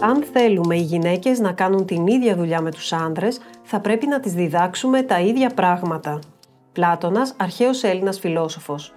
[0.00, 4.20] Αν θέλουμε οι γυναίκες να κάνουν την ίδια δουλειά με τους άνδρες, θα πρέπει να
[4.20, 6.18] τις διδάξουμε τα ίδια πράγματα.
[6.72, 8.94] Πλάτωνας, αρχαίος Έλληνας φιλόσοφος.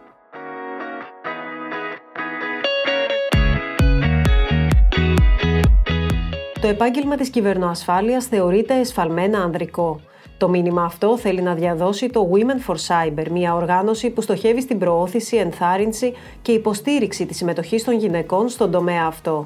[6.62, 10.00] Το επάγγελμα της κυβερνοασφάλειας θεωρείται εσφαλμένα ανδρικό.
[10.38, 14.80] Το μήνυμα αυτό θέλει να διαδώσει το Women for Cyber, μια οργάνωση που στοχεύει στην
[14.80, 19.46] προώθηση, ενθάρρυνση και υποστήριξη της συμμετοχής των γυναικών στον τομέα αυτό.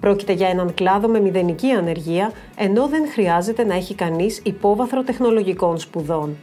[0.00, 5.78] Πρόκειται για έναν κλάδο με μηδενική ανεργία, ενώ δεν χρειάζεται να έχει κανείς υπόβαθρο τεχνολογικών
[5.78, 6.36] σπουδών.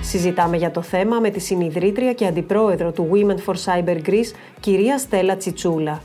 [0.00, 4.98] Συζητάμε για το θέμα με τη συνειδρήτρια και αντιπρόεδρο του Women for Cyber Greece, κυρία
[4.98, 6.02] Στέλλα Τσιτσούλα.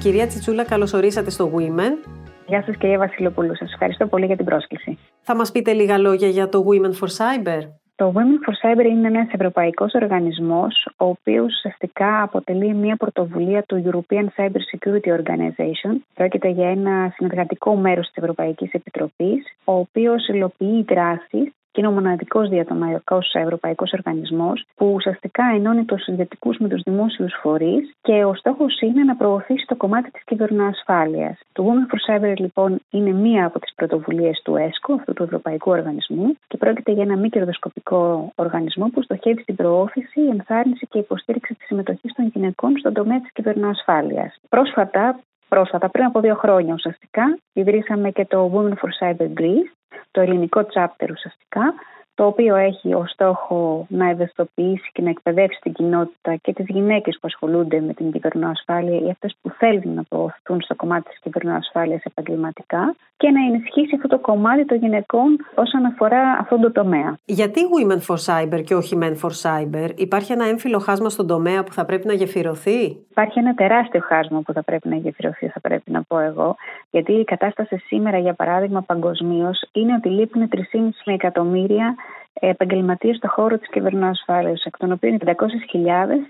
[0.00, 2.17] Κυρία Τσιτσούλα, καλώς ορίσατε στο Women.
[2.48, 4.98] Γεια σας κυρία Βασιλοπούλου, σας ευχαριστώ πολύ για την πρόσκληση.
[5.20, 7.60] Θα μας πείτε λίγα λόγια για το Women for Cyber.
[7.96, 13.82] Το Women for Cyber είναι ένας ευρωπαϊκός οργανισμός, ο οποίος ουσιαστικά αποτελεί μια πρωτοβουλία του
[13.86, 15.92] European Cyber Security Organization.
[16.14, 21.90] Πρόκειται για ένα συνεργατικό μέρος της Ευρωπαϊκής Επιτροπής, ο οποίος υλοποιεί δράσεις και είναι ο
[21.90, 28.34] μοναδικός διατομιακό ευρωπαϊκός οργανισμός που ουσιαστικά ενώνει τους ιδιωτικού με τους δημόσιους φορείς και ο
[28.34, 31.38] στόχος είναι να προωθήσει το κομμάτι της κυβερνοασφάλειας.
[31.52, 35.70] Το Women for Cyber λοιπόν είναι μία από τις πρωτοβουλίες του ΕΣΚΟ, αυτού του Ευρωπαϊκού
[35.70, 41.54] Οργανισμού, και πρόκειται για ένα μη κερδοσκοπικό οργανισμό που στοχεύει στην προώθηση, ενθάρρυνση και υποστήριξη
[41.54, 44.38] της συμμετοχής των γυναικών στον τομέα της κυβερνοασφάλειας.
[44.48, 49.72] Πρόσφατα, Πρόσφατα, πριν από δύο χρόνια ουσιαστικά, ιδρύσαμε και το Women for Cyber Greece,
[50.10, 51.74] το ελληνικό chapter ουσιαστικά,
[52.18, 57.14] το οποίο έχει ως στόχο να ευαισθητοποιήσει και να εκπαιδεύσει την κοινότητα και τις γυναίκες
[57.14, 62.02] που ασχολούνται με την κυβερνοασφάλεια ή αυτές που θέλουν να προωθούν στο κομμάτι της κυβερνοασφάλειας
[62.04, 67.18] επαγγελματικά και να ενισχύσει αυτό το κομμάτι των γυναικών όσον αφορά αυτόν τον τομέα.
[67.24, 71.64] Γιατί Women for Cyber και όχι Men for Cyber, υπάρχει ένα έμφυλο χάσμα στον τομέα
[71.64, 75.60] που θα πρέπει να γεφυρωθεί; Υπάρχει ένα τεράστιο χάσμα που θα πρέπει να γεφυρωθεί, θα
[75.60, 76.56] πρέπει να πω εγώ,
[76.90, 80.60] γιατί η κατάσταση σήμερα, για παράδειγμα, παγκοσμίως είναι ότι λείπουν 3,5
[81.04, 81.94] εκατομμύρια
[82.40, 85.34] επαγγελματίες στον χώρο της κυβερνοασφάλεια, εκ των οποίων 500.000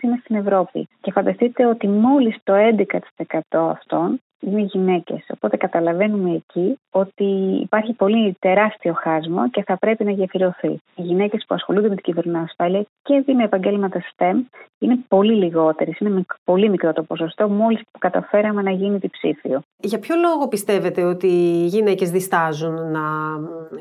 [0.00, 0.88] είναι στην Ευρώπη.
[1.00, 5.26] Και φανταστείτε ότι μόλις το 11% αυτών είναι γυναίκες.
[5.34, 7.24] Οπότε καταλαβαίνουμε εκεί ότι
[7.62, 10.80] υπάρχει πολύ τεράστιο χάσμα και θα πρέπει να γεφυρωθεί.
[10.94, 14.34] Οι γυναίκες που ασχολούνται με την κυβερνοασφάλεια και δι με επαγγέλματα STEM
[14.78, 15.98] είναι πολύ λιγότερες.
[15.98, 19.62] Είναι με πολύ μικρό το ποσοστό, μόλις που καταφέραμε να γίνει διψήφιο.
[19.76, 23.02] Για ποιο λόγο πιστεύετε ότι οι γυναίκες διστάζουν να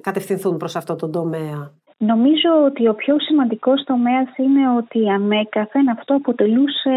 [0.02, 6.16] κατευθυνθούν προς αυτό το τομέα; Νομίζω ότι ο πιο σημαντικός τομέας είναι ότι ανέκαθεν αυτό
[6.16, 6.91] αποτελούσε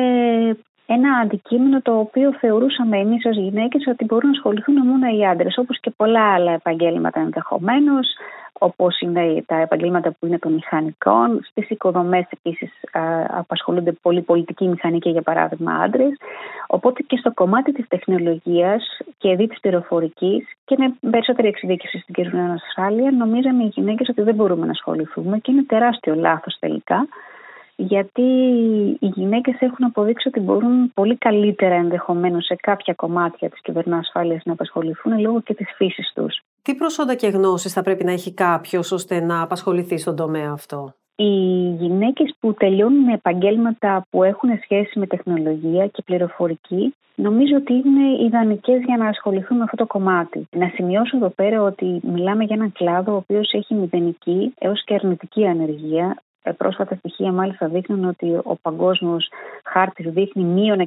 [0.92, 5.58] ένα αντικείμενο το οποίο θεωρούσαμε εμείς ως γυναίκες ότι μπορούν να ασχοληθούν μόνο οι άντρες,
[5.58, 8.06] όπως και πολλά άλλα επαγγέλματα ενδεχομένως,
[8.52, 11.40] όπως είναι τα επαγγέλματα που είναι των μηχανικών.
[11.50, 12.72] Στις οικοδομές επίσης
[13.28, 16.12] απασχολούνται πολύ πολιτικοί μηχανικοί, για παράδειγμα άντρες.
[16.66, 22.14] Οπότε και στο κομμάτι της τεχνολογίας και δι της πληροφορικής και με περισσότερη εξειδίκευση στην
[22.14, 27.08] κοινωνική ασφάλεια, νομίζαμε οι γυναίκες ότι δεν μπορούμε να ασχοληθούμε και είναι τεράστιο λάθος τελικά
[27.88, 28.22] γιατί
[29.00, 34.52] οι γυναίκες έχουν αποδείξει ότι μπορούν πολύ καλύτερα ενδεχομένως σε κάποια κομμάτια της κυβερνοασφάλειας να
[34.52, 36.42] απασχοληθούν λόγω και της φύσης τους.
[36.62, 40.94] Τι προσόντα και γνώσεις θα πρέπει να έχει κάποιος ώστε να απασχοληθεί στον τομέα αυτό;
[41.16, 41.32] Οι
[41.80, 48.24] γυναίκες που τελειώνουν με επαγγέλματα που έχουν σχέση με τεχνολογία και πληροφορική νομίζω ότι είναι
[48.26, 50.48] ιδανικές για να ασχοληθούν με αυτό το κομμάτι.
[50.50, 54.94] Να σημειώσω εδώ πέρα ότι μιλάμε για έναν κλάδο ο οποίος έχει μηδενική έως και
[54.94, 59.28] αρνητική ανεργία ε, πρόσφατα στοιχεία μάλιστα δείχνουν ότι ο παγκόσμιος
[59.64, 60.86] χάρτης δείχνει μείον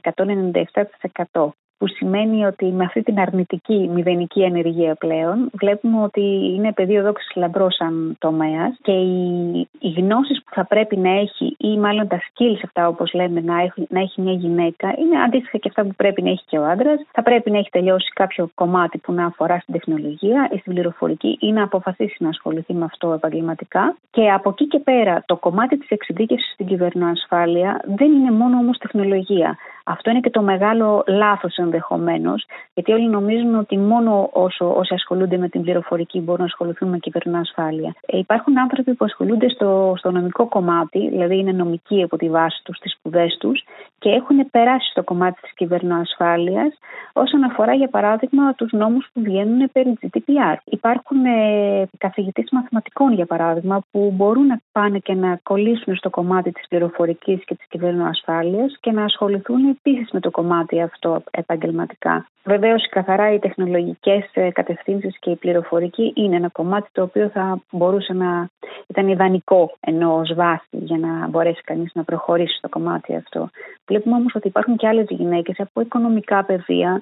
[1.31, 1.47] 197%
[1.78, 6.22] που σημαίνει ότι με αυτή την αρνητική μηδενική ενεργεία πλέον βλέπουμε ότι
[6.56, 11.56] είναι πεδίο δόξης λαμπρό σαν τομέας και οι, οι γνώσεις που θα πρέπει να έχει
[11.57, 15.57] ή μάλλον τα skills αυτά όπως λέμε να έχει, να έχει μια γυναίκα είναι αντίστοιχα
[15.57, 17.02] και αυτά που πρέπει να έχει και ο άντρας.
[17.11, 21.37] Θα πρέπει να έχει τελειώσει κάποιο κομμάτι που να αφορά στην τεχνολογία ή στην πληροφορική
[21.40, 23.96] ή να αποφασίσει να ασχοληθεί με αυτό επαγγελματικά.
[24.11, 28.78] Και από εκεί και πέρα το κομμάτι της εξειδίκευσης στην κυβερνοασφάλεια δεν είναι μόνο όμως
[28.78, 29.58] τεχνολογία.
[29.84, 35.38] Αυτό είναι και το μεγάλο λάθος ενδεχομένως, γιατί όλοι νομίζουν ότι μόνο όσο, όσοι ασχολούνται
[35.38, 37.00] με την πληροφορική μπορούν να ασχοληθούν με
[37.38, 37.96] ασφάλεια.
[38.06, 42.62] Ε, υπάρχουν άνθρωποι που ασχολούνται στο, στο νομικό κομμάτι, δηλαδή είναι νομικοί από τη βάση
[42.64, 43.64] τους, στι σπουδές τους
[44.00, 46.74] και έχουν περάσει στο κομμάτι της κυβερνοασφάλεια
[47.14, 50.56] όσον αφορά, για παράδειγμα, τους νόμους που βγαίνουν περί GDPR.
[50.64, 56.52] Υπάρχουν ε, καθηγητές μαθηματικών, για παράδειγμα, που μπορούν να πάνε και να κολλήσουν στο κομμάτι
[56.52, 62.28] της πληροφορικής και της κυβερνοασφάλεια και να ασχοληθούν επίση με το κομμάτι αυτό επαγγελματικά.
[62.43, 67.61] Βεβαίως, καθαρά οι τεχνολογικές ε, κατευθύνσεις και η πληροφορική είναι ένα κομμάτι το οποίο θα
[67.72, 68.49] μπορούσε να
[68.87, 73.49] ήταν ιδανικό ενώ ως βάση για να μπορέσει κανείς να προχωρήσει στο κομμάτι αυτό.
[73.87, 77.02] Βλέπουμε όμως ότι υπάρχουν και άλλες γυναίκες από οικονομικά πεδία,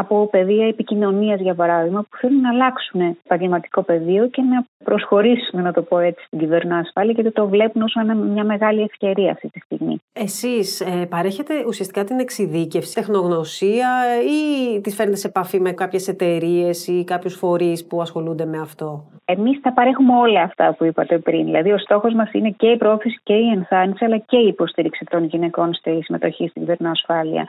[0.00, 5.72] από παιδεία επικοινωνίας, για παράδειγμα, που θέλουν να αλλάξουν επαγγελματικό πεδίο και να προσχωρήσουν, να
[5.72, 7.94] το πω έτσι, στην κυβερνοασφάλεια, γιατί το βλέπουν ως
[8.32, 9.96] μια μεγάλη ευκαιρία αυτή τη στιγμή.
[10.12, 13.88] Εσείς ε, παρέχετε ουσιαστικά την εξειδίκευση, τεχνογνωσία
[14.24, 19.04] ή τη φέρνετε σε επαφή με κάποιες εταιρείες ή κάποιους φορείς που ασχολούνται με αυτό;
[19.24, 21.44] Εμείς θα παρέχουμε όλα αυτά που είπατε πριν.
[21.44, 25.04] Δηλαδή, ο στόχος μας είναι και η πρόθεση και η ενθάρρυνση, αλλά και η υποστήριξη
[25.10, 27.44] των γυναικών στη συμμετοχή στην κυβερνοασφάλεια.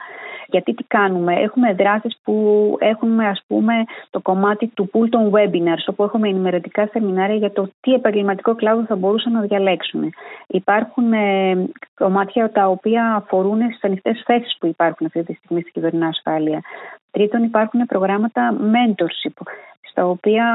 [0.52, 2.36] Γιατί τι κάνουμε, έχουμε δράσεις που
[2.78, 3.74] έχουμε, ας πούμε,
[4.10, 8.84] το κομμάτι του pool των webinars, όπου έχουμε ενημερωτικά σεμινάρια για το τι επαγγελματικό κλάδο
[8.84, 10.12] θα μπορούσαν να διαλέξουν.
[10.46, 15.72] Υπάρχουν ε, κομμάτια τα οποία αφορούν στις ανοιχτές θέσεις που υπάρχουν αυτή τη στιγμή στην
[15.72, 16.60] κυβερνοασφάλεια.
[17.12, 19.46] Τρίτον, υπάρχουν προγράμματα mentorship
[19.92, 20.46] στα οποία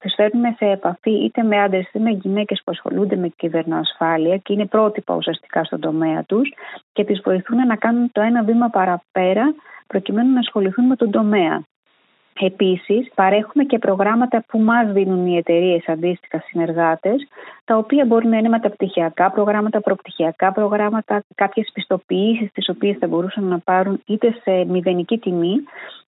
[0.00, 4.52] τους φέρνουμε σε επαφή είτε με άντρες είτε με γυναίκες που ασχολούνται με κυβερνοασφάλεια και
[4.52, 6.52] είναι πρότυπα ουσιαστικά στον τομέα τους
[6.92, 9.54] και τις βοηθούν να κάνουν το ένα βήμα παραπέρα
[9.86, 11.62] προκειμένου να ασχοληθούν με τον τομέα.
[12.40, 17.28] Επίσης, παρέχουμε και προγράμματα που μας δίνουν οι εταιρείες αντίστοιχα συνεργάτες,
[17.64, 23.44] τα οποία μπορεί να είναι μεταπτυχιακά προγράμματα, προπτυχιακά προγράμματα, κάποιες πιστοποιήσεις τις οποίες θα μπορούσαν
[23.44, 25.56] να πάρουν είτε σε μηδενική τιμή,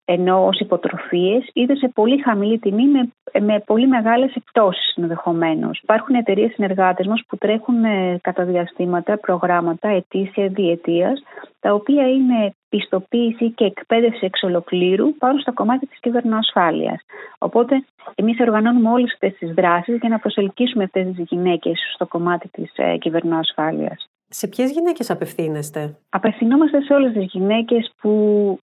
[0.05, 5.81] ενώ ως υποτροφίες, είτε σε πολύ χαμηλή τιμή με, με πολύ μεγάλες εκτόσει ενδεχομένως.
[5.83, 11.23] Υπάρχουν εταιρείες συνεργάτες μας που τρέχουν ε, κατά διαστήματα προγράμματα ετήσια διετίας,
[11.61, 17.01] τα οποία είναι πιστοποίηση και εκπαίδευση εξ ολοκλήρου πάνω στο κομμάτι της κυβερνοασφάλειας.
[17.39, 17.85] Οπότε,
[18.15, 22.73] εμείς οργανώνουμε όλες αυτές τις δράσεις για να προσελκύσουμε αυτές τις γυναίκες στο κομμάτι της
[22.77, 24.09] ε, κυβερνοασφάλειας.
[24.37, 28.11] Σε ποιες γυναίκες απευθύνεστε; Απευθυνόμαστε σε όλες τις γυναίκες που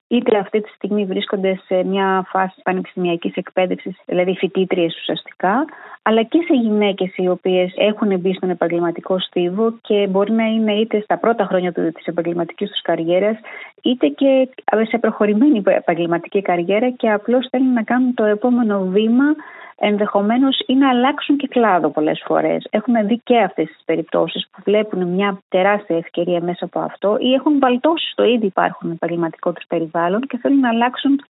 [0.07, 5.65] είτε αυτή τη στιγμή βρίσκονται σε μια φάση πανεπιστημιακής εκπαίδευσης, δηλαδή φοιτήτριες ουσιαστικά,
[6.01, 10.73] αλλά και σε γυναίκες οι οποίες έχουν μπει στον επαγγελματικό στίβο και μπορεί να είναι
[10.73, 13.37] είτε στα πρώτα χρόνια της επαγγελματικής τους καριέρας,
[13.81, 14.49] είτε και
[14.89, 19.35] σε προχωρημένη επαγγελματική καριέρα και απλώς θέλουν να κάνουν το επόμενο βήμα
[19.83, 22.67] ενδεχομένως ή να αλλάξουν και κλάδο πολλές φορές.
[22.69, 27.33] Έχουμε δει και αυτές τις περιπτώσεις που βλέπουν μια τεράστια ευκαιρία μέσα από αυτό ή
[27.33, 31.21] έχουν βαλτώσει στο ήδη υπάρχουν επαγγελματικό τους περιβάλλον και θέλουν να αλλάξουν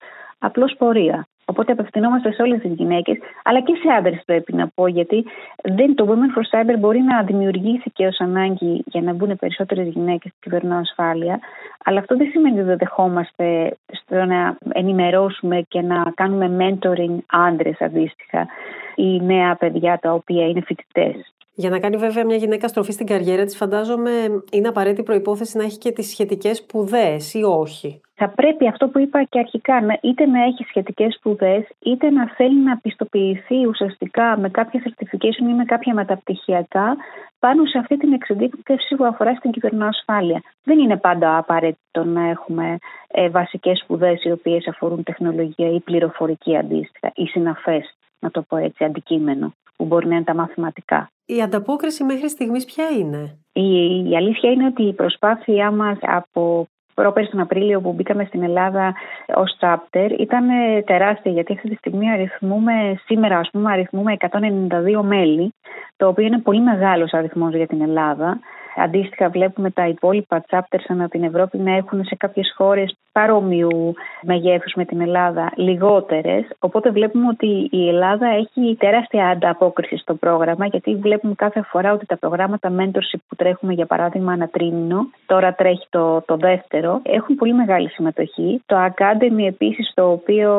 [0.40, 1.26] απλώς πορεία.
[1.44, 5.24] Οπότε απευθυνόμαστε σε όλες τις γυναίκες, αλλά και σε άντρες πρέπει να πω, γιατί
[5.62, 10.32] δεν, το Women for Cyber μπορεί να δημιουργήσει ως ανάγκη για να μπουν περισσότερες γυναίκες
[10.36, 11.40] στην κυβερνοασφάλεια,
[11.84, 17.80] αλλά αυτό δεν σημαίνει ότι δεν δεχόμαστε στο να ενημερώσουμε και να κάνουμε mentoring άντρες
[17.80, 18.46] αντίστοιχα
[18.94, 21.34] ή νέα παιδιά τα οποία είναι φοιτητές.
[21.54, 24.10] Για να κάνει βέβαια μια γυναίκα στροφή στην καριέρα της, φαντάζομαι
[24.52, 28.98] είναι απαραίτητη προπόθεση να έχει και τις σχετικές σπουδές ή όχι; Θα πρέπει αυτό που
[28.98, 34.48] είπα και αρχικά, είτε να έχει σχετικές σπουδές, είτε να θέλει να πιστοποιηθεί ουσιαστικά με
[34.48, 36.96] κάποια certification ή με κάποια μεταπτυχιακά
[37.38, 40.42] πάνω σε αυτή την εξειδίκευση που αφορά στην κυβερνοασφάλεια.
[40.62, 46.56] Δεν είναι πάντα απαραίτητο να έχουμε ε, βασικές σπουδές οι οποίες αφορούν τεχνολογία ή πληροφορική
[46.56, 51.10] αντίστοιχα ή συναφές, να το πω έτσι, αντικείμενο που μπορεί να είναι τα μαθηματικά.
[51.26, 53.68] Η ανταπόκριση μέχρι στιγμής ποια είναι; Η,
[54.10, 58.94] η αλήθεια είναι ότι η προσπάθειά μας από πρόπερ τον Απρίλιο που μπήκαμε στην Ελλάδα
[59.34, 60.46] ως chapter ήταν
[60.84, 65.54] τεράστια γιατί αυτή τη στιγμή αριθμούμε, σήμερα ας πούμε αριθμούμε 192 μέλη
[65.96, 68.38] το οποίο είναι πολύ μεγάλος αριθμός για την Ελλάδα
[68.76, 74.72] Αντίστοιχα, βλέπουμε τα υπόλοιπα chapters ανά την Ευρώπη να έχουν σε κάποιες χώρες παρόμοιου μεγέθους
[74.76, 76.44] με την Ελλάδα λιγότερες.
[76.58, 82.06] Οπότε βλέπουμε ότι η Ελλάδα έχει τεράστια ανταπόκριση στο πρόγραμμα, γιατί βλέπουμε κάθε φορά ότι
[82.06, 87.34] τα προγράμματα mentorship που τρέχουμε, για παράδειγμα, ένα τρίμηνο, τώρα τρέχει το, το δεύτερο, έχουν
[87.34, 88.62] πολύ μεγάλη συμμετοχή.
[88.66, 90.52] Το Academy επίσης, το οποίο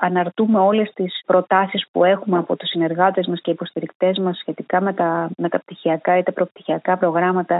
[0.00, 4.92] αναρτούμε όλες τις προτάσεις που έχουμε από τους συνεργάτες μας και υποστηρικτές μας σχετικά με
[4.92, 7.55] τα μεταπτυχιακά ή τα προπτυχιακά προγράμματα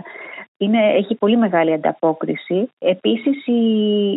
[0.57, 2.71] είναι, έχει πολύ μεγάλη ανταπόκριση.
[2.79, 3.63] Επίσης, οι,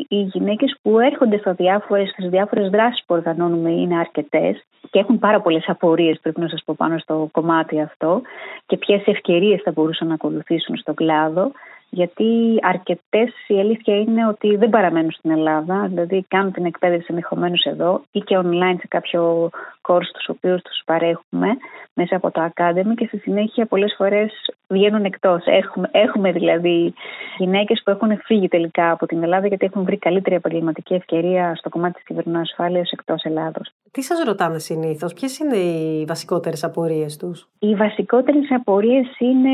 [0.10, 5.20] οι γυναίκες που έρχονται στα διάφορες, στις διάφορες δράσεις που οργανώνουμε είναι αρκετές και έχουν
[5.20, 8.22] πάρα πολλές απορίες, πρέπει να σας πω, πάνω στο κομμάτι αυτό
[8.66, 11.52] και ποιες ευκαιρίες θα μπορούσαν να ακολουθήσουν στον κλάδο
[11.90, 17.64] γιατί αρκετές η αλήθεια είναι ότι δεν παραμένουν στην Ελλάδα, δηλαδή κάνουν την εκπαίδευση ενδεχομένως
[17.64, 19.50] εδώ ή και online σε κάποιο
[19.82, 21.48] course τους οποίους τους παρέχουμε
[21.94, 24.32] μέσα από το Academy και στη συνέχεια πολλές φορές
[24.68, 25.44] βγαίνουν εκτός.
[25.46, 26.94] Έχουμε, έχουμε δηλαδή
[27.38, 31.70] γυναίκες που έχουν φύγει τελικά από την Ελλάδα γιατί έχουν βρει καλύτερη επαγγελματική ευκαιρία στο
[31.70, 33.72] κομμάτι της κυβερνοασφάλεια εκτός Ελλάδος.
[33.92, 39.50] Τι σας ρωτάνε συνήθως, ποιες είναι οι βασικότερες απορίες τους; Οι βασικότερες απορίες είναι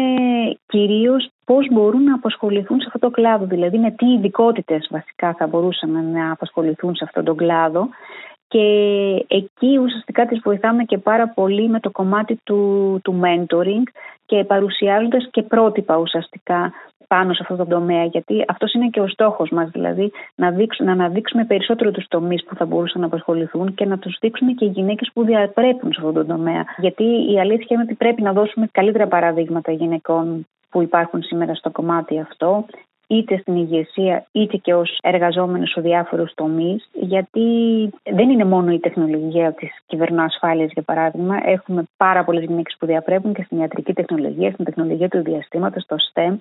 [0.66, 5.48] κυρίως πώς μπορούν να απασχοληθούν σε αυτό το κλάδο, δηλαδή με τι ειδικότητες βασικά θα
[5.48, 7.90] μπορούσαν να απασχοληθούν σε αυτόν τον κλάδο.
[8.48, 8.66] Και
[9.28, 13.84] εκεί ουσιαστικά τις βοηθάμε και πάρα πολύ με το κομμάτι του, του mentoring
[14.26, 16.74] και παρουσιάζοντας και πρότυπα ουσιαστικά
[17.08, 20.94] πάνω σε αυτό το τομέα, γιατί αυτός είναι και ο στόχος μας, δηλαδή να, δείξουμε,
[20.94, 24.66] να αναδείξουμε περισσότερο τους τομείς που θα μπορούσαν να απασχοληθούν και να τους δείξουμε και
[24.66, 26.66] οι γυναίκες που διαπρέπουν σε αυτό το τομέα.
[26.78, 31.72] Γιατί η αλήθεια είναι ότι πρέπει να δώσουμε καλύτερα παραδείγματα γυναικών που υπάρχουν σήμερα στο
[31.72, 32.66] κομμάτι αυτό
[33.08, 37.50] είτε στην ηγεσία είτε και ως εργαζόμενος σε διάφορους τομείς γιατί
[38.04, 43.34] δεν είναι μόνο η τεχνολογία της κυβερνοασφάλειας για παράδειγμα έχουμε πάρα πολλές γυναίκες που διαπρέπουν
[43.34, 46.36] και στην ιατρική τεχνολογία, στην τεχνολογία του διαστήματος, στο STEM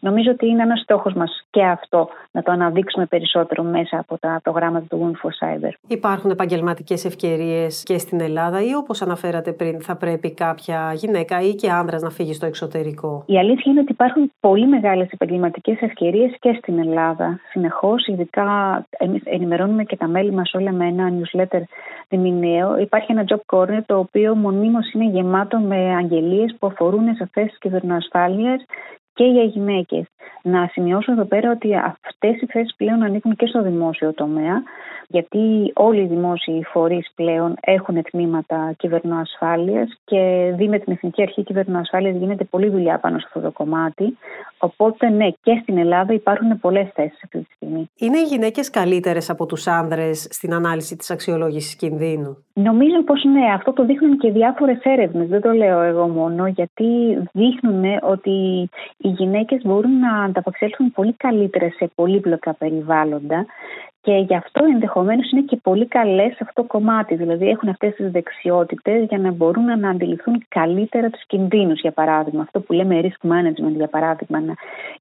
[0.00, 4.40] Νομίζω ότι είναι ένας στόχος μας και αυτό να το αναδείξουμε περισσότερο μέσα από τα
[4.42, 5.72] προγράμματα του Women for Cyber.
[5.86, 11.54] Υπάρχουν επαγγελματικές ευκαιρίες και στην Ελλάδα ή όπως αναφέρατε πριν θα πρέπει κάποια γυναίκα ή
[11.54, 16.06] και άνδρας να φύγει στο εξωτερικό; Η αλήθεια είναι ότι υπάρχουν πολύ μεγάλες επαγγελματικές ευκαιρίες
[16.40, 17.40] και στην Ελλάδα.
[17.50, 18.46] Συνεχώς, ειδικά
[18.90, 21.60] εμείς ενημερώνουμε και τα μέλη μας όλα με ένα newsletter
[22.08, 22.78] διμηνιαίο.
[22.78, 27.58] Υπάρχει ένα job corner το οποίο μονίμως είναι γεμάτο με αγγελίες που αφορούν σε θέσεις
[27.58, 28.60] κυβερνοασφάλεια
[29.18, 30.04] και για γυναίκες.
[30.42, 34.62] Να σημειώσω εδώ πέρα ότι αυτές οι θέσει πλέον ανήκουν και στο δημόσιο τομέα,
[35.08, 41.42] γιατί όλοι οι δημόσιοι φορείς πλέον έχουν τμήματα κυβερνοασφάλειας και δει με την Εθνική Αρχή
[41.42, 44.18] Κυβερνοασφάλειας γίνεται πολλή δουλειά πάνω σε αυτό το κομμάτι.
[44.58, 47.90] Οπότε, ναι, και στην Ελλάδα υπάρχουν πολλές θέσεις αυτή τη στιγμή.
[47.96, 53.52] Είναι οι γυναίκες καλύτερες από τους άνδρες στην ανάλυση της αξιολόγησης κινδύνου; Νομίζω πως ναι,
[53.54, 55.28] αυτό το δείχνουν και διάφορες έρευνες.
[55.28, 56.86] Δεν το λέω εγώ μόνο, γιατί
[57.32, 58.30] δείχνουν ότι
[58.96, 63.46] οι γυναίκες μπορούν να ανταπεξέλθουν πολύ καλύτερα σε πολύπλοκα περιβάλλοντα
[64.08, 67.14] και γι' αυτό ενδεχομένως είναι και πολύ καλές σε αυτό το κομμάτι.
[67.14, 72.42] Δηλαδή έχουν αυτές τις δεξιότητες για να μπορούν να αντιληφθούν καλύτερα τους κινδύνους, για παράδειγμα.
[72.42, 74.38] Αυτό που λέμε risk management, για παράδειγμα.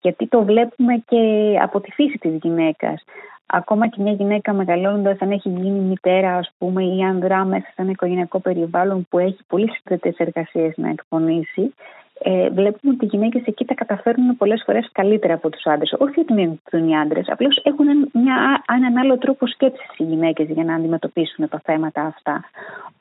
[0.01, 1.21] Γιατί το βλέπουμε και
[1.61, 3.03] από τη φύση της γυναίκας.
[3.45, 7.81] Ακόμα και μια γυναίκα μεγαλώνοντας, αν έχει γίνει μητέρα, ας πούμε, ή ανδρά μέσα σε
[7.81, 11.73] ένα οικογενειακό περιβάλλον που έχει πολύ συγκεκριμένε εργασίες να εκπονήσει,
[12.19, 15.95] ε, βλέπουμε ότι οι γυναίκες εκεί τα καταφέρνουν πολλές φορές καλύτερα από τους άντρες.
[15.97, 16.59] Όχι ότι μην
[16.89, 21.61] οι άντρες, απλώς έχουν μια, έναν άλλο τρόπο σκέψης οι γυναίκες για να αντιμετωπίσουν τα
[21.63, 22.43] θέματα αυτά.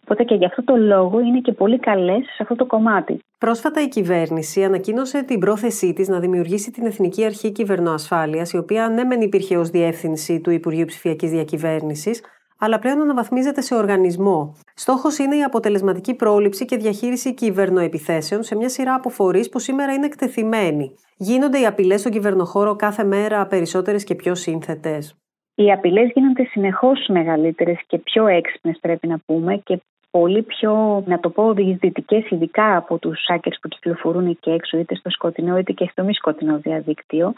[0.02, 3.20] Οπότε και γι' αυτό το λόγο είναι και πολύ καλές σε αυτό το κομμάτι.
[3.38, 8.88] Πρόσφατα η κυβέρνηση ανακοίνωσε την πρόθεσή της να δημιουργήσει την Εθνική Αρχή Κυβερνοασφάλειας, η οποία
[8.88, 12.22] ναι, μεν υπήρχε ως διεύθυνση του Υπουργείου Ψηφιακής Διακυβέρνησης,
[12.58, 14.56] αλλά πλέον αναβαθμίζεται σε οργανισμό.
[14.74, 19.92] Στόχος είναι η αποτελεσματική πρόληψη και διαχείριση κυβερνοεπιθέσεων σε μια σειρά από φορείς που σήμερα
[19.92, 20.94] είναι εκτεθειμένοι.
[21.16, 25.16] Γίνονται οι απειλές στον κυβερνοχώρο κάθε μέρα περισσότερες και πιο σύνθετες.
[25.54, 31.20] Οι απειλές γίνονται συνεχώς μεγαλύτερες και πιο έξυπνες, πρέπει να πούμε, και πολύ πιο, να
[31.20, 35.72] το πω, διεισδυτικές, ειδικά από τους hackers που κυκλοφορούν εκεί έξω, είτε στο σκοτεινό είτε
[35.72, 37.32] και στο μη σκοτεινό διαδίκτυο.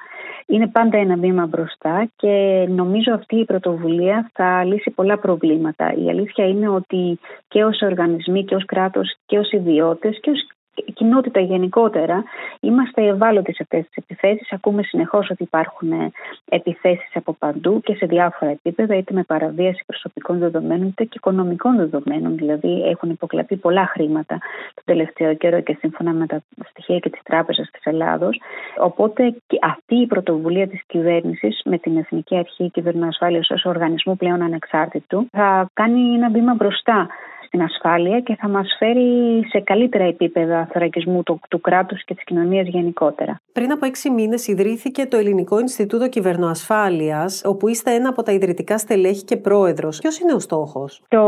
[0.47, 5.93] Είναι πάντα ένα βήμα μπροστά και νομίζω αυτή η πρωτοβουλία θα λύσει πολλά προβλήματα.
[5.93, 10.47] Η αλήθεια είναι ότι και ως οργανισμοί και ως κράτος και ως ιδιώτες και ως
[10.95, 12.25] κοινότητα γενικότερα,
[12.61, 14.53] είμαστε ευάλωτοι σε αυτές τις επιθέσεις.
[14.53, 16.13] Ακούμε συνεχώς ότι υπάρχουν
[16.49, 21.77] επιθέσεις από παντού και σε διάφορα επίπεδα, είτε με παραβίαση προσωπικών δεδομένων, είτε και οικονομικών
[21.77, 22.37] δεδομένων.
[22.37, 24.39] Δηλαδή, έχουν υποκλαπεί πολλά χρήματα
[24.75, 28.41] το τελευταίο καιρό και σύμφωνα με τα στοιχεία και τη Τράπεζα της Ελλάδος.
[28.79, 35.29] Οπότε, αυτή η πρωτοβουλία της κυβέρνησης με την Εθνική Αρχή Κυβερνοασφάλειας ως οργανισμού πλέον ανεξάρτητου
[35.31, 37.07] θα κάνει ένα βήμα μπροστά
[37.49, 39.09] στην ασφάλεια και θα μας φέρει
[39.49, 43.41] σε καλύτερα επίπεδα θωρακισμού του, του κράτους και της κοινωνίας γενικότερα.
[43.53, 48.79] Πριν από έξι μήνες ιδρύθηκε το Ελληνικό Ινστιτούτο Κυβερνοασφάλειας, όπου είστε ένα από τα ιδρυτικά
[48.79, 49.99] στελέχη και πρόεδρος.
[49.99, 51.25] Ποιος είναι ο στόχος; Το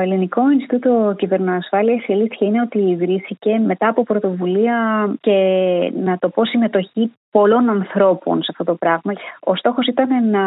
[0.00, 5.38] Ελληνικό Ινστιτούτο Κυβερνοασφάλειας η αλήθεια είναι ότι ιδρύθηκε μετά από πρωτοβουλία και
[5.94, 9.12] να το πω συμμετοχή πολλών ανθρώπων σε αυτό το πράγμα.
[9.40, 10.40] Ο στόχος ήταν να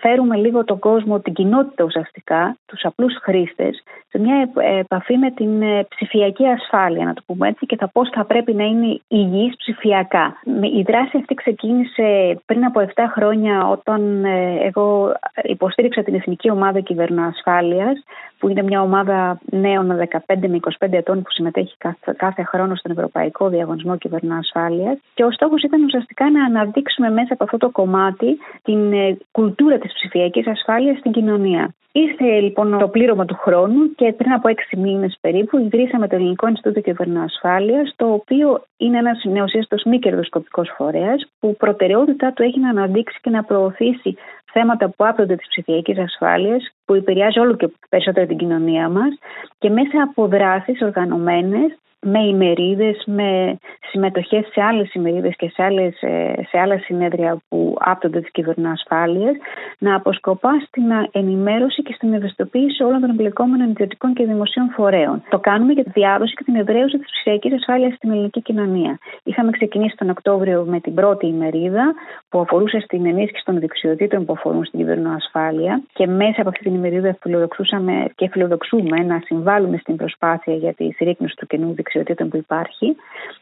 [0.00, 5.62] φέρουμε λίγο τον κόσμο, την κοινότητα ουσιαστικά, τους απλούς χρήστες, σε μια επαφή με την
[5.62, 9.56] ε, ψηφιακή ασφάλεια, να το πούμε έτσι, και θα πώς θα πρέπει να είναι υγιής
[9.56, 10.40] ψηφιακά.
[10.78, 15.12] Η δράση αυτή ξεκίνησε πριν από 7 χρόνια όταν ε, εγώ
[15.42, 18.02] υποστήριξα την Εθνική Ομάδα Κυβερνοασφάλειας,
[18.40, 21.74] που είναι μια ομάδα νέων 15 με 25 ετών που συμμετέχει
[22.16, 27.44] κάθε, χρόνο στον Ευρωπαϊκό Διαγωνισμό Κυβερνοασφάλειας και ο στόχος ήταν ουσιαστικά να αναδείξουμε μέσα από
[27.44, 31.74] αυτό το κομμάτι την ε, κουλτούρα κουλτούρα της ψηφιακής ασφάλειας στην κοινωνία.
[31.92, 36.48] Ήρθε λοιπόν το πλήρωμα του χρόνου και πριν από έξι μήνες περίπου ιδρύσαμε το Ελληνικό
[36.48, 42.68] Ινστιτούτο Κυβερνοασφάλειας, το οποίο είναι ένας νεοσύστο μη κερδοσκοπικός φορέας, που προτεραιότητά του έχει να
[42.68, 44.16] αναδείξει και να προωθήσει
[44.52, 49.18] θέματα που άπτονται της ψηφιακής ασφάλειας, που επηρεάζει όλο και περισσότερο την κοινωνία μας
[49.58, 53.58] και μέσα από δράσεις οργανωμένες με ημερίδες, με
[53.90, 59.36] συμμετοχές σε άλλες ημερίδες και σε, άλλες, ε, σε άλλα συνέδρια που άπτονται της κυβερνοασφάλειας,
[59.78, 65.22] να αποσκοπάς στην ενημέρωση και στην ευαισθητοποίηση όλων των εμπλεκόμενων ιδιωτικών και δημοσίων φορέων.
[65.30, 68.98] Το κάνουμε για τη διάδοση και την εδραίωση της ψηφιακής ασφάλειας στην ελληνική κοινωνία.
[69.22, 71.94] Είχαμε ξεκινήσει τον Οκτώβριο με την πρώτη ημερίδα
[72.28, 76.74] που αφορούσε στην ενίσχυση των δεξιοτήτων που αφορούν στην κυβερνοασφάλεια και μέσα από αυτή την
[76.74, 82.36] ημερίδα φιλοδοξούσαμε και φιλοδοξούμε να συμβάλλουμε στην προσπάθεια για τη συρρήκνωση του καινού δεξιοτήτων που
[82.36, 82.96] υπάρχει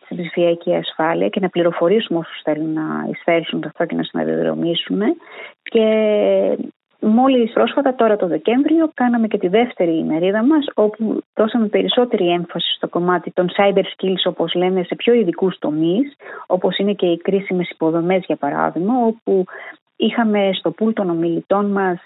[0.05, 5.07] στην ψηφιακή ασφάλεια και να πληροφορήσουμε όσους θέλουν να εισφέρουν αυτό και να συναδεδρομήσουμε.
[5.63, 5.85] Και
[7.01, 12.75] Μόλις πρόσφατα, τώρα το Δεκέμβριο, κάναμε και τη δεύτερη ημερίδα μας, όπου δώσαμε περισσότερη έμφαση
[12.75, 17.17] στο κομμάτι των cyber skills, όπως λέμε, σε πιο ειδικούς τομείς, όπως είναι και οι
[17.17, 19.45] κρίσιμες υποδομές, για παράδειγμα, όπου
[19.97, 22.01] είχαμε στο πουλ των ομιλητών μας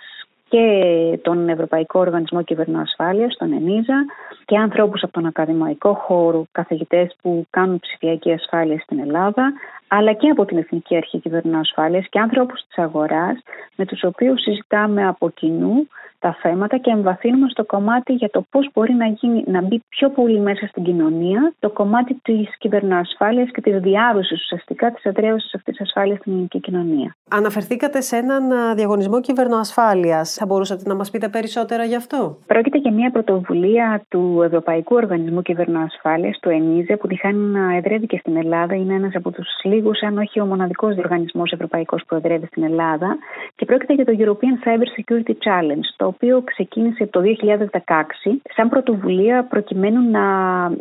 [0.52, 4.04] και τον Ευρωπαϊκό Οργανισμό Κυβερνοασφάλεια, τον ΕΝΙΖΑ,
[4.44, 9.52] και ανθρώπους από τον ακαδημαϊκό χώρο, καθηγητές που κάνουν ψηφιακή ασφάλεια στην Ελλάδα,
[9.94, 13.38] αλλά και από την Εθνική Αρχή Κυβερνοασφάλεια και άνθρωπου της αγοράς,
[13.76, 15.87] με τους οποίους συζητάμε από κοινού
[16.25, 20.11] τα θέματα και εμβαθύνουμε στο κομμάτι για το πώς μπορεί να, γίνει, να μπει πιο
[20.11, 25.76] πολύ μέσα στην κοινωνία το κομμάτι της κυβερνοασφάλεια και της διάδοσης ουσιαστικά της εδραίωσης αυτής
[25.76, 27.16] της ασφάλειας στην ελληνική κοινωνία.
[27.30, 30.25] Αναφερθήκατε σε έναν διαγωνισμό κυβερνοασφάλεια.
[30.25, 35.42] Θα μπορούσατε να μας πείτε περισσότερα γι' αυτό; Πρόκειται για μια πρωτοβουλία του Ευρωπαϊκού Οργανισμού
[35.42, 38.75] Κυβερνοασφάλεια, του ΕΝΙΖΕ, που τυχάνει να εδρεύει και στην Ελλάδα.
[38.75, 39.49] Είναι ένας από τους
[39.82, 43.16] λίγους, αν όχι ο μοναδικός διοργανισμός ευρωπαϊκός που εδρεύει στην Ελλάδα.
[43.56, 49.44] Και πρόκειται για το European Cyber Security Challenge, το οποίο ξεκίνησε το 2016 σαν πρωτοβουλία
[49.44, 50.24] προκειμένου να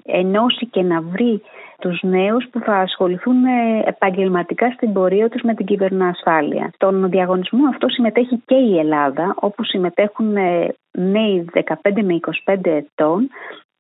[0.06, 1.42] ενώσει και να βρει
[1.80, 3.36] τους νέους που θα ασχοληθούν
[3.86, 6.72] επαγγελματικά στην πορεία τους με την κυβερνοασφάλεια.
[6.74, 10.34] Στον διαγωνισμό αυτό συμμετέχει και η Ελλάδα, όπου συμμετέχουν
[10.92, 13.30] νέοι 15 με 25 ετών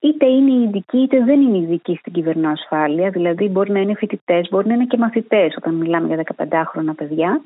[0.01, 4.67] είτε είναι ειδικοί είτε δεν είναι ειδικοί στην κυβερνοασφάλεια, δηλαδή μπορεί να είναι φοιτητές, μπορεί
[4.67, 7.41] να είναι και μαθητές όταν μιλάμε για 15χρονα παιδιά,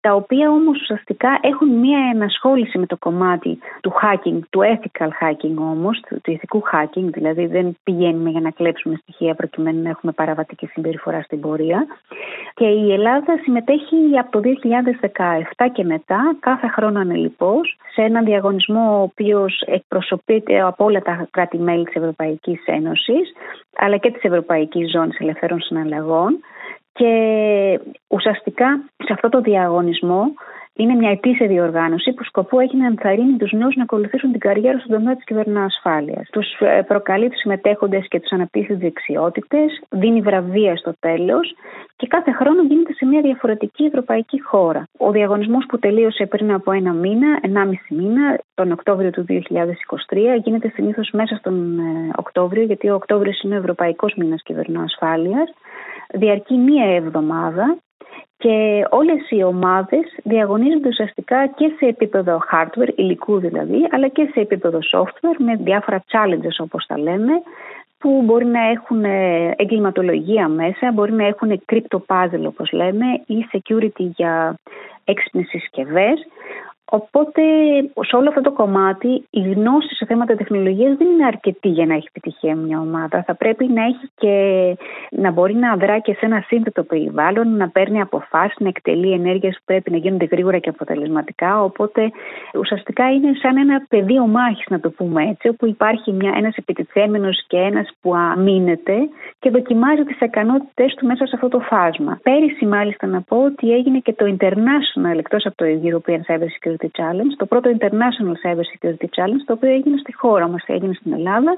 [0.00, 5.56] τα οποία όμως ουσιαστικά έχουν μία ενασχόληση με το κομμάτι του hacking, του ethical hacking
[5.56, 10.12] όμως, του, του ηθικού hacking, δηλαδή δεν πηγαίνουμε για να κλέψουμε στοιχεία προκειμένου να έχουμε
[10.12, 11.86] παραβατική συμπεριφορά στην πορεία.
[12.62, 14.40] Και η Ελλάδα συμμετέχει από το
[15.56, 21.28] 2017 και μετά, κάθε χρόνο ανελειπώς, σε έναν διαγωνισμό ο οποίος εκπροσωπείται από όλα τα
[21.30, 23.32] κράτη-μέλη της Ευρωπαϊκής Ένωσης
[23.76, 26.38] αλλά και της Ευρωπαϊκής Ζώνης Ελευθέρων Συναλλαγών.
[26.92, 27.10] Και
[28.08, 30.22] ουσιαστικά σε αυτό το διαγωνισμό
[30.74, 34.78] είναι μια ετήσια διοργάνωση που σκοπό έχει να ενθαρρύνει τους νέους να ακολουθήσουν την καριέρα
[34.78, 36.28] στον τομέα της κυβερνοασφάλειας.
[36.32, 41.54] Τους ε, προκαλεί τους συμμετέχοντες και τους αναπτύσσει δεξιότητες, δίνει βραβεία στο τέλος
[41.96, 44.88] και κάθε χρόνο γίνεται σε μια διαφορετική ευρωπαϊκή χώρα.
[44.98, 49.36] Ο διαγωνισμός που τελείωσε πριν από ένα μήνα, ενάμιση μήνα, τον Οκτώβριο του 2023,
[50.44, 55.52] γίνεται συνήθως μέσα στον ε, Οκτώβριο, γιατί ο Οκτώβριος είναι ο Ευρωπαϊκός Μήνας Κυβερνοασφάλειας.
[56.14, 57.78] Διαρκεί μία εβδομάδα
[58.36, 64.40] και όλες οι ομάδες διαγωνίζονται ουσιαστικά και σε επίπεδο hardware, υλικού δηλαδή, αλλά και σε
[64.40, 67.32] επίπεδο software με διάφορα challenges όπως τα λέμε,
[67.98, 69.04] που μπορεί να έχουν
[69.56, 74.54] εγκληματολογία μέσα, μπορεί να έχουν crypto puzzle όπως λέμε ή security για
[75.04, 76.26] έξυπνες συσκευές.
[76.98, 77.42] Οπότε,
[78.00, 81.94] σε όλο αυτό το κομμάτι, η γνώση σε θέματα τεχνολογίας δεν είναι αρκετή για να
[81.94, 83.22] έχει επιτυχία μια ομάδα.
[83.26, 84.34] Θα πρέπει να έχει και
[85.10, 89.54] να μπορεί να δρά και σε ένα σύνθετο περιβάλλον, να παίρνει αποφάσεις, να εκτελεί ενέργειες
[89.56, 91.62] που πρέπει να γίνονται γρήγορα και αποτελεσματικά.
[91.62, 92.10] Οπότε,
[92.58, 97.56] ουσιαστικά είναι σαν ένα πεδίο μάχης, να το πούμε έτσι, όπου υπάρχει ένας επιτιθέμενος και
[97.56, 98.96] ένας που αμήνεται
[99.38, 102.18] και δοκιμάζει τις ικανότητές του μέσα σε αυτό το φάσμα.
[102.22, 106.80] Πέρυσι, μάλιστα, να πω ότι έγινε και το International, εκτός από το European Cyber Security
[106.98, 111.12] Challenge, το πρώτο International Cyber Security Challenge, το οποίο έγινε στη χώρα μας, έγινε στην
[111.12, 111.56] Ελλάδα,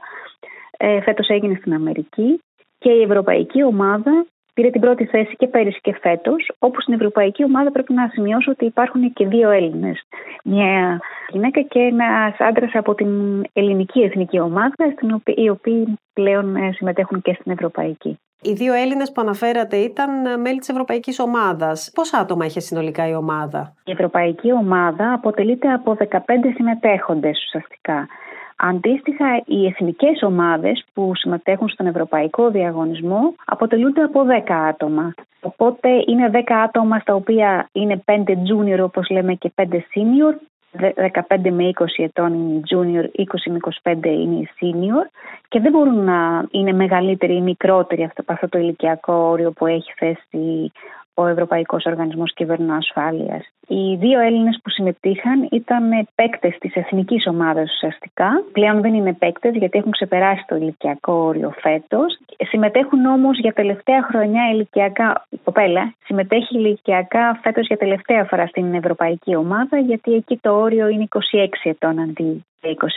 [0.76, 2.40] ε, φέτος έγινε στην Αμερική
[2.78, 7.44] και η Ευρωπαϊκή Ομάδα πήρε την πρώτη θέση και πέρυσι και φέτος, όπου στην Ευρωπαϊκή
[7.44, 10.02] Ομάδα πρέπει να σημειώσω ότι υπάρχουν και δύο Έλληνες.
[10.44, 13.08] Μια γυναίκα και ένας άντρας από την
[13.52, 18.18] ελληνική εθνική ομάδα, οι οποίοι πλέον ε, συμμετέχουν και στην Ευρωπαϊκή.
[18.46, 21.90] Οι δύο Έλληνες που αναφέρατε ήταν ε, μέλη της Ευρωπαϊκής Ομάδας.
[21.94, 26.18] Πόσα άτομα είχε συνολικά η ομάδα; Η Ευρωπαϊκή Ομάδα αποτελείται από 15
[26.54, 28.06] συμμετέχοντες ουσιαστικά.
[28.56, 35.14] Αντίστοιχα, οι εθνικές ομάδες που συμμετέχουν στον Ευρωπαϊκό Διαγωνισμό αποτελούνται από 10 άτομα.
[35.40, 40.34] Οπότε είναι 10 άτομα στα οποία είναι 5 junior όπως λέμε και 5 senior
[40.78, 45.06] 15 με 20 ετών είναι η junior, 20 με 25 είναι η senior
[45.48, 49.92] και δεν μπορούν να είναι μεγαλύτεροι ή μικρότεροι από αυτό το ηλικιακό όριο που έχει
[49.96, 50.72] θέσει
[51.14, 53.44] ο Ευρωπαϊκός Οργανισμός Κυβερνοασφάλεια.
[53.66, 58.44] Οι δύο Έλληνες που συμμετείχαν ήταν παίκτες της εθνικής ομάδας ουσιαστικά.
[58.52, 62.18] Πλέον δεν είναι παίκτες γιατί έχουν ξεπεράσει το ηλικιακό όριο φέτος.
[62.38, 65.26] Συμμετέχουν όμως για τελευταία χρονιά ηλικιακά.
[65.28, 70.88] Η κοπέλα συμμετέχει ηλικιακά φέτος για τελευταία φορά στην ευρωπαϊκή ομάδα γιατί εκεί το όριο
[70.88, 72.44] είναι 26 ετών αντί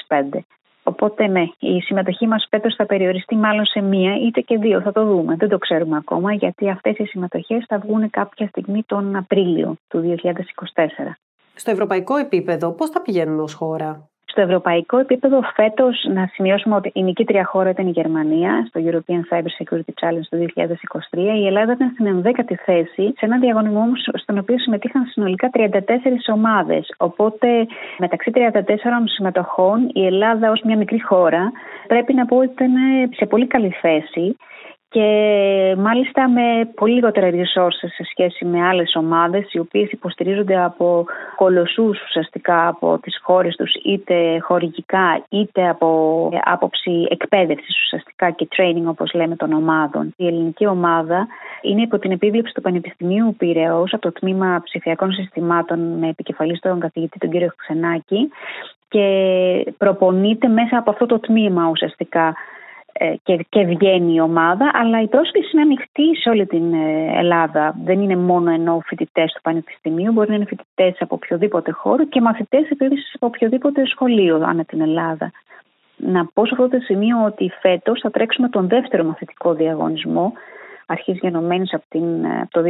[0.07, 0.39] 25.
[0.87, 4.91] Οπότε ναι, η συμμετοχή μας φέτος θα περιοριστεί μάλλον σε μία είτε και δύο, θα
[4.91, 5.35] το δούμε.
[5.35, 10.17] Δεν το ξέρουμε ακόμα γιατί αυτές οι συμμετοχές θα βγουν κάποια στιγμή τον Απρίλιο του
[10.23, 11.17] 2024.
[11.55, 16.91] Στο ευρωπαϊκό επίπεδο πώς θα πηγαίνουμε ως χώρα; Στο ευρωπαϊκό επίπεδο, φέτος, να σημειώσουμε ότι
[16.93, 21.39] η νικήτρια χώρα ήταν η Γερμανία στο European Cyber Security Challenge του 2023.
[21.41, 25.79] Η Ελλάδα ήταν στην 11η θέση, σε ένα διαγωνισμό όμως στον οποίο συμμετείχαν συνολικά 34
[26.33, 26.93] ομάδες.
[26.97, 27.47] Οπότε,
[27.97, 31.51] μεταξύ 34 συμμετοχών, η Ελλάδα ως μια μικρή χώρα
[31.87, 32.71] πρέπει να πω ότι ήταν
[33.15, 34.35] σε πολύ καλή θέση
[34.89, 41.05] και μάλιστα με πολύ λιγότερα resources σε σχέση με άλλες ομάδες οι οποίες υποστηρίζονται από
[41.37, 45.89] κολοσσούς ουσιαστικά από τις χώρες τους είτε χορηγικά είτε από
[46.43, 50.13] άποψη εκπαίδευσης ουσιαστικά και training όπως λέμε των ομάδων.
[50.17, 51.27] Η ελληνική ομάδα
[51.61, 56.79] είναι υπό την επίβλεψη του Πανεπιστημίου Πυραιός από το τμήμα ψηφιακών συστημάτων με επικεφαλής στον
[56.79, 58.31] καθηγητή τον κύριο Ξενάκη
[58.89, 59.07] και
[59.77, 62.33] προπονείται μέσα από αυτό το τμήμα ουσιαστικά ε,
[63.23, 67.75] και, και βγαίνει η ομάδα, αλλά η πρόσκληση είναι ανοιχτή σε όλη την ε, Ελλάδα.
[67.83, 72.21] Δεν είναι μόνο ενώ φοιτητές του Πανεπιστημίου, μπορεί να είναι φοιτητές από οποιοδήποτε χώρο και
[72.21, 75.31] μαθητές επίσης από οποιοδήποτε σχολείο ανά την Ελλάδα.
[75.95, 80.33] Να πω σε αυτό το σημείο ότι φέτος θα τρέξουμε τον δεύτερο μαθητικό διαγωνισμό.
[80.85, 81.85] Αρχής γενομένης από,
[82.41, 82.61] από το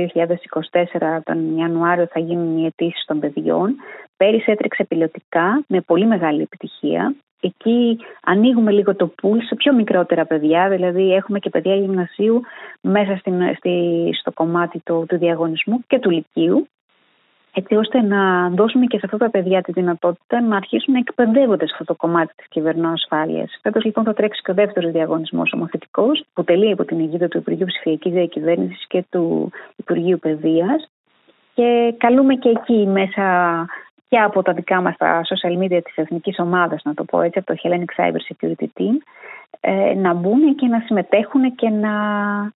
[0.95, 3.75] 2024, τον Ιανουάριο θα γίνουν οι αιτήσεις των παιδιών.
[4.17, 7.15] Πέρυσι έτρεξε πιλωτικά με πολύ μεγάλη επιτυχία.
[7.41, 12.41] Εκεί ανοίγουμε λίγο το πουλ σε πιο μικρότερα παιδιά, δηλαδή έχουμε και παιδιά γυμνασίου
[12.82, 16.67] μέσα στην, στη, στο κομμάτι του, του διαγωνισμού και του λυκείου,
[17.54, 21.67] έτσι ώστε να δώσουμε και σε αυτά τα παιδιά τη δυνατότητα να αρχίσουν να εκπαιδεύονται
[21.67, 23.50] σε αυτό το κομμάτι της κυβερνοασφάλεια.
[23.62, 27.38] Φέτος λοιπόν θα τρέξει και ο δεύτερος διαγωνισμός ομοθετικός, που τελεί από την αιγύδα του
[27.38, 30.89] Υπουργείου Ψηφιακής Διακυβέρνησης και του Υπουργείου Παιδείας.
[31.54, 33.26] Και καλούμε και εκεί μέσα
[34.08, 37.39] και από τα δικά μας τα social media της εθνικής ομάδας, να το πω έτσι,
[37.39, 38.98] από το Hellenic Cyber Security Team,
[39.60, 41.91] ε, να μπουν και να συμμετέχουν και να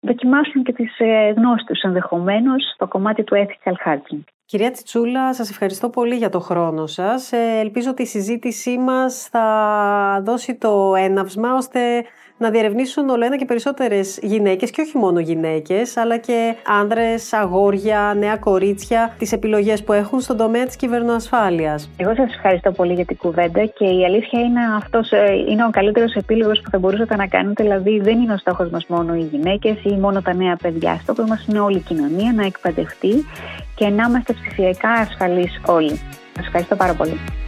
[0.01, 4.21] δοκιμάσουν και τις ε, γνώσεις τους ενδεχομένως στο κομμάτι του ethical hacking.
[4.45, 7.33] Κυρία Τσιτσούλα, σας ευχαριστώ πολύ για το χρόνο σας.
[7.33, 12.05] Ε, ελπίζω ότι η συζήτησή μας θα δώσει το έναυσμα ώστε
[12.41, 18.15] να διερευνήσουν όλο ένα και περισσότερες γυναίκες και όχι μόνο γυναίκες, αλλά και άνδρες, αγόρια,
[18.19, 21.91] νέα κορίτσια, τις επιλογές που έχουν στον τομέα της κυβερνοασφάλειας.
[21.97, 25.71] Εγώ σας ευχαριστώ πολύ για την κουβέντα και η αλήθεια είναι αυτός ε, είναι ο
[25.71, 27.63] καλύτερος επίλογος που θα μπορούσατε να κάνετε.
[27.63, 30.99] Δηλαδή, δεν είναι ο στόχος μας μόνο οι γυναίκες ή μόνο τα νέα παιδιά.
[31.03, 33.25] Στόχος μας είναι όλη η κοινωνία να εκπαιδευτεί
[33.75, 36.01] και να είμαστε ψηφιακά ασφαλείς όλοι.
[36.35, 37.40] Σας ευχαριστώ πάρα πολύ.